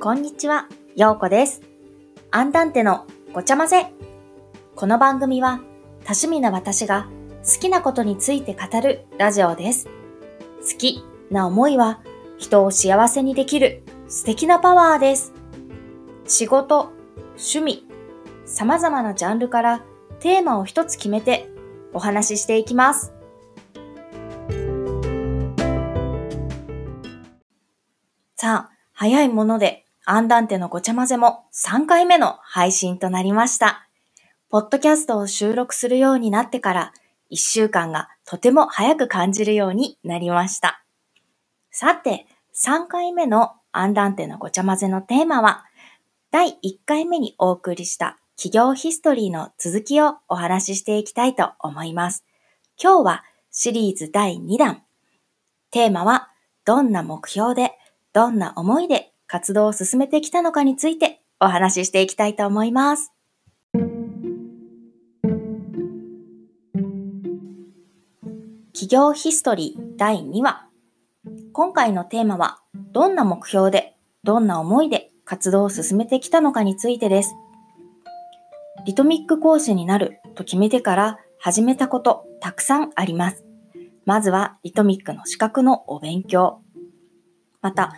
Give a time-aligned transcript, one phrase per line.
[0.00, 1.60] こんにちは、ようこです。
[2.30, 3.92] アンダンテのごちゃ混ぜ。
[4.76, 5.58] この番組は
[6.04, 7.08] 多趣味な私が
[7.44, 9.88] 好きなことについて語るラジオです。
[10.60, 12.00] 好きな思いは
[12.38, 15.32] 人を幸せにできる素敵なパワーです。
[16.28, 16.92] 仕事、
[17.30, 17.84] 趣味、
[18.46, 19.84] 様々なジャンルから
[20.20, 21.50] テーマを一つ決めて
[21.92, 23.12] お話ししていきます。
[28.36, 33.86] さあ、早いものでアンダンテのごちゃ混ぜも3回目の配信となりました。
[34.48, 36.92] ポッドキャストを収録するようになってから
[37.30, 40.82] 1週間がとても早く感じるようになりました。
[41.70, 45.66] さて、3回目のアンダンテのごちゃ混ぜのテーマは、
[46.30, 52.24] 第1回目にお送りした企業ヒストリーの続きをお話ししていきたいと思います。
[52.82, 54.82] 今日はシリーズ第2弾。
[55.70, 56.30] テーマは、
[56.64, 57.72] どんな目標で、
[58.14, 63.12] どんな思いで活動を進めてきたのかについてお話ししていきたいと思います。
[68.72, 70.66] 企業ヒストリー第2話。
[71.52, 72.60] 今回のテーマは、
[72.92, 77.34] どんな目標で、どんな思いで活動を進めてきたのかについてです。
[78.86, 83.44] リトミック講師になると決めてから始めたことたくさんあります。
[84.06, 86.62] まずはリトミックの資格のお勉強。
[87.60, 87.92] また、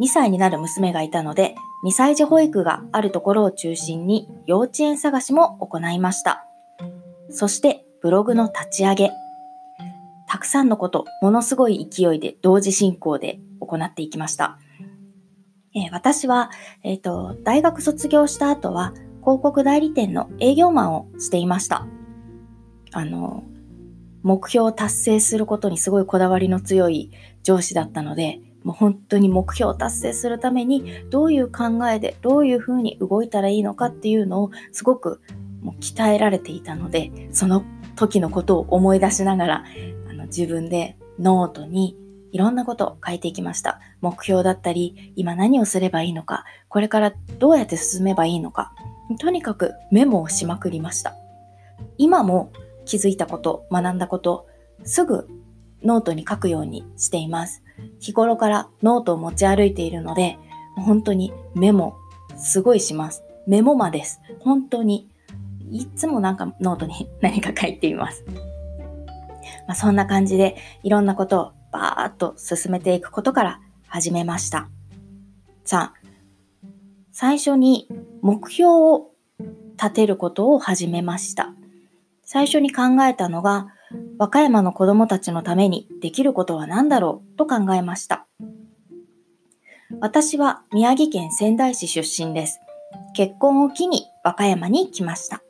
[0.00, 6.46] 2歳になる娘がいたので、2歳児保育があるところを中心に幼稚園探しも行いました。
[7.30, 9.10] そして、ブログの立ち上げ。
[10.28, 14.58] たくさんのこと、ものすごい勢いで同時進行で行っていきました。
[15.74, 16.50] えー私は、
[16.82, 21.86] えっ、と、大学卒業した後は、広告代理店の営業マンをしていました。
[22.92, 23.44] あの、
[24.22, 27.10] 目標を達成することにすごいこだわりの強い
[27.42, 35.20] 上司だったので、もう本当に目標を達成するためにどういう考えでどういうふうに動いたらいいのかっていうのをすごく
[35.62, 37.64] もう鍛えられていたので、その
[37.96, 39.64] 時のことを思い出しながら
[40.08, 41.96] あの自分でノートに
[42.32, 43.78] いろんなことを書いていきました。
[44.00, 48.72] 目標だったり、今何をすればいいのか、これからどうやって進めばいいのか、
[49.20, 51.14] とにかくメモをしまくりました。
[51.98, 52.50] 今も
[52.86, 54.46] 気づいたこと、学んだこと、
[54.84, 55.28] すぐ
[55.84, 57.61] ノートに書くようにしています。
[58.00, 60.38] 日頃からノートを持ち歩いているので、
[60.76, 61.96] 本当にメモ、
[62.36, 63.22] すごいします。
[63.46, 64.20] メモ魔です。
[64.40, 65.08] 本当に。
[65.70, 68.24] いつもなんかノートに 何か書いています。
[69.66, 74.68] まあ、そんな感じでいろんなことをバーッと進めていくことから始めました。
[75.64, 76.02] さあ、
[77.10, 77.88] 最初に
[78.20, 79.10] 目標を
[79.76, 81.54] 立てることを始めました。
[82.24, 83.68] 最初に考えたのが、
[84.18, 88.26] 和歌山の子供たちのためにできることは何だろうと考えました。
[90.00, 92.60] 私は宮城県仙台市出身です。
[93.14, 95.42] 結婚を機に和歌山に来ました。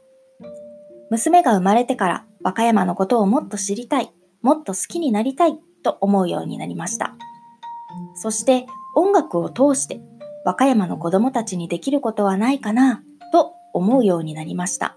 [1.11, 7.15] 娘が生まれてから和歌山のことをもっと知りたい、もっと好きになりたいと思うようになりました。
[8.15, 10.01] そして音楽を通して
[10.45, 14.97] 和歌山の子供たちにできることはないかなと思うようになりました。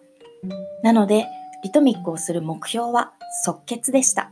[0.84, 1.28] なので、
[1.66, 4.32] リトミックをする目標は即決でした。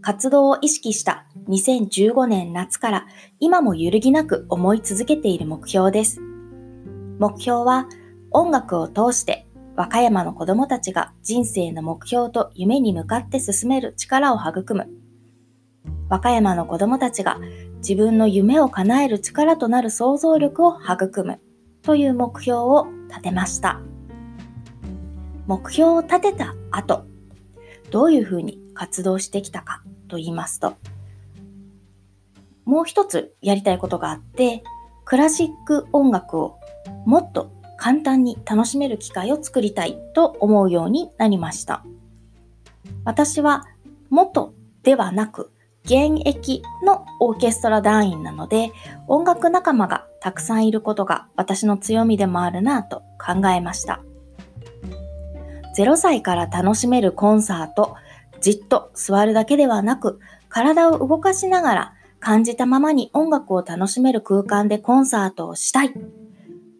[0.00, 3.06] 活動を意識した2015年夏から
[3.40, 6.20] 今も揺るぎなく思い続けている目標です。
[7.18, 7.88] 目標は
[8.30, 14.86] 音楽を通して和歌山の子供たちが人生の目標と夢に向かって進める力を育む。
[16.08, 17.40] 和歌山の子供たちが
[17.78, 21.40] 自分の夢を叶える力となる想像力を育む
[21.82, 23.80] という目標を立てました。
[25.46, 27.06] 目標を立てた後、
[27.90, 30.74] どういうふうに活動してきたかと言いますと、
[32.64, 34.62] もう一つやりたいことがあって、
[35.04, 36.58] クラシック音楽を
[37.04, 41.84] もっと簡単に楽しめる機会を作りたいと思うようになりました。
[43.04, 43.66] 私は
[44.10, 44.52] 元
[44.82, 45.52] ではなく
[45.84, 48.72] 現役のオーケストラ団員なので
[49.06, 54.00] 音楽仲間がたくさんいることが私の強みでもあるなぁと考えました。
[55.76, 57.96] 0歳から楽しめるコンサート、
[58.40, 65.92] じっと座るだけではなく体を動かしながら感じたままに音楽を楽しめる空間でコンサートをしたい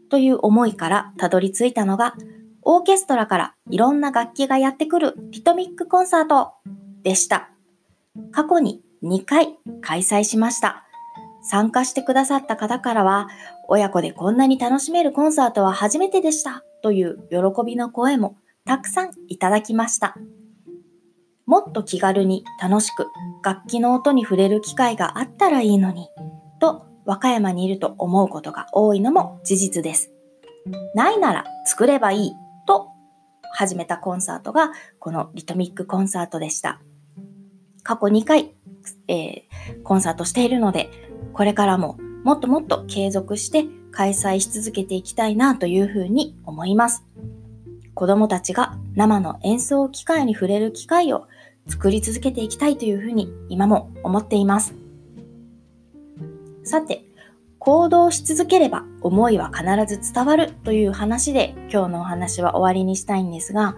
[0.09, 2.15] という思いからたどり着いたのが
[2.63, 6.53] オーケストラからいろんな楽器がやってくるリトミックコンサート
[7.03, 7.51] でした。
[8.33, 10.85] 過去に2回開催しました。
[11.43, 13.29] 参加してくださった方からは、
[13.69, 20.17] 親子でこんなに楽しめるコンサートは初めてでしたという喜びの声もたくさんいただきました。
[21.47, 23.07] もっと気軽に楽しく
[23.45, 26.09] 楽器の音に触れる機会があったらいいのに
[26.61, 30.13] と和歌山にいると思うことが多いのも事実です。
[30.97, 32.33] ないなら作ればいい
[32.67, 32.89] と
[33.53, 36.81] 始めたコンサートがこのリトミックコンサートでした。
[37.85, 38.53] 過去2回、
[39.07, 40.91] えー、コンサートしているので、
[41.35, 47.05] これからももっともっと継続して開催し続けていきたいなというふうに思います。
[47.97, 51.29] 子供たちが生の演奏機会に触れる機会を
[51.67, 54.75] 作り続けていきたいというふうに今も思っています。
[56.63, 57.07] さて、
[57.59, 63.77] 行動し続ければ思いは必ず伝わるという話で今日のお話は終わりにしたいんですが、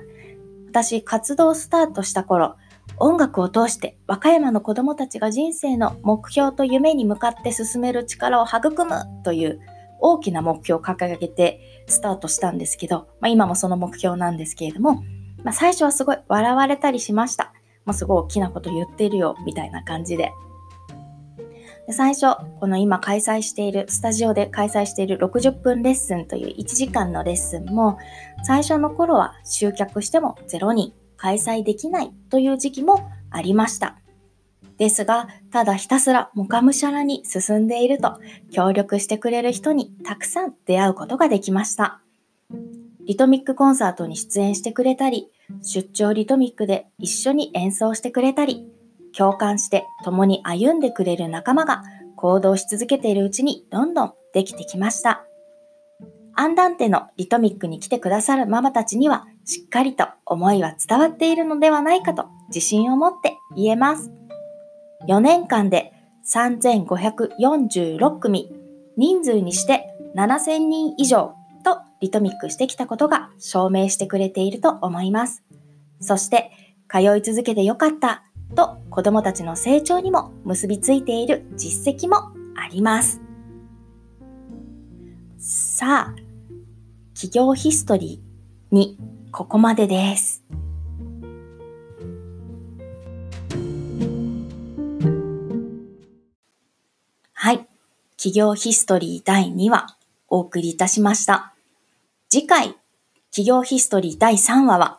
[0.68, 2.56] 私活動スタートした頃、
[2.96, 9.60] 音楽を通して和歌山の子供たちが人生の目標と夢に向かって進める力を育むという
[10.00, 15.02] 大きな目標を掲げてスタートしたんですけど、まあ、今もその目標なんですけれども、
[15.44, 17.52] まあ、最初はすごい笑われたりしました。
[17.84, 20.32] まあ、すごい大きなこと言ってるよ、みたいな感じで。
[21.86, 27.98] で最初、この今開催している、スタジオで開催している60分レッスンという1時間のレッスンも、
[28.44, 33.97] 最初の頃は集客しても0人開催できないという時期もありました。
[34.78, 38.18] ですが、ただひたすらもがむしゃらに進んでいると、
[38.50, 42.00] 協力してくれる人にたくさん出会うことができました。
[43.04, 45.30] リトミックコンサートに出演してくれたり、
[45.62, 48.66] 出張リトミックで一緒に演奏してくれたり、
[49.16, 51.82] 共感して共に歩んでくれる仲間が
[52.16, 55.24] 行動し続けているうちにどんどんできてきました。
[56.34, 64.17] アンダンテのリトミックに来てくださるママたちにはしっかりと思いは伝わっているのではないかと自信を持って言えます。
[65.06, 65.92] 4年間で
[66.26, 68.50] 3546組、
[68.96, 71.34] 人数にして7000人以上
[71.64, 75.44] とリトミックしてきたことが証明してくれていると思います。
[76.00, 76.50] そして、
[76.88, 78.24] 通い続けてよかった
[78.54, 83.20] と子供たちの成長にも結びついている実績もあります。
[85.38, 86.14] さあ、
[87.14, 88.98] 企業ヒストリーに
[89.30, 90.44] ここまでです。
[98.18, 101.54] 企業ヒストリー第2話お送りいたしました。
[102.28, 102.74] 次回、
[103.30, 104.98] 企業ヒストリー第3話は、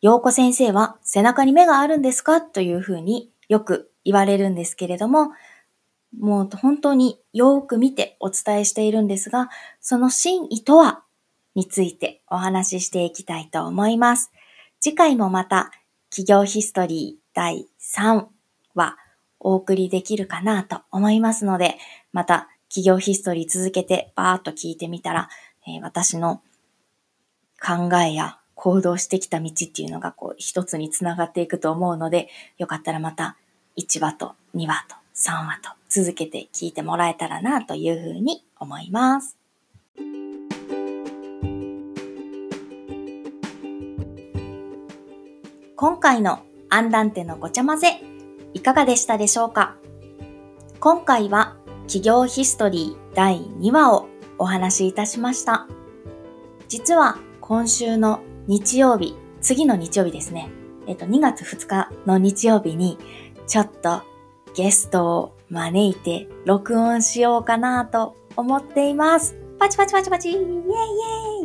[0.00, 2.40] 陽子先生は背中に目があるんですか？
[2.40, 5.30] というふうによく言われるんですけれども、
[6.18, 9.50] もう本当によく見てお伝えしているんですが、
[9.80, 11.04] その真意とは
[11.54, 14.32] についてお話ししていきたいと思います。
[14.80, 15.70] 次回もまた
[16.10, 18.26] 企業ヒストリー第3
[18.74, 18.96] 話
[19.40, 21.78] お送りできるかなと思いますので、
[22.12, 25.28] また企業ヒストリー続けてバーっと聞いてみたら、
[25.66, 26.42] えー、私の
[27.60, 32.28] 考えや行動してきた道っていうのがこう一つにつながっていくと思うので、
[32.58, 33.36] よかったらまた
[33.76, 39.36] 1話と2話と3話と続けて聞いてもらえたらなというふうに思います。
[45.76, 46.40] 今回の
[46.70, 48.00] アンダンテのごちゃ混ぜ
[48.52, 49.76] いかがでしたでしょうか？
[50.80, 51.56] 今回は
[51.88, 55.66] 企業ヒストリー第2話をお話しいたしました。
[56.68, 60.50] 実は今週の日曜日、次の日曜日ですね。
[60.86, 62.98] えっと、2月2日の日曜日に、
[63.46, 64.02] ちょっと
[64.54, 69.34] ゲストを招いて録音しようかなと思っています。
[69.58, 70.48] パチパチパチパチイェイイェ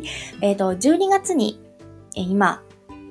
[0.03, 0.09] イ
[0.41, 1.61] えっ、と、12月に、
[2.17, 2.61] え今、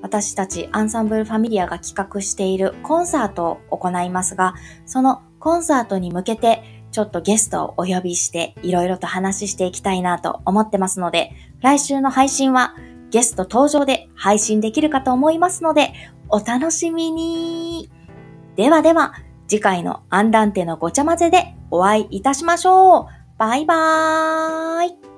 [0.03, 6.63] 私たちアンサンブルファミリアが企画しているコンサートを行いますが、そのコンサートに向けて
[6.93, 12.77] ちょっとゲストをお呼びしていろいろと話していきたいなと思ってますので、来週の配信は
[13.11, 15.93] ゲスト登場で配信できるかと思いますので、
[16.29, 17.91] お楽しみに。
[18.57, 19.15] ではでは、
[19.49, 23.07] 次回のアンダンテのごちゃ混ぜでお会いいたしましょう。
[23.39, 25.12] バイバーイ。